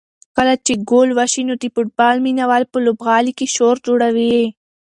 [0.35, 4.39] کله چې ګول وشي نو د فوټبال مینه وال په لوبغالي کې شور جوړوي.